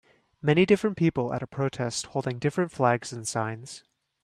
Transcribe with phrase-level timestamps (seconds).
[0.41, 3.83] Many different people at a protest holding different flags and signs.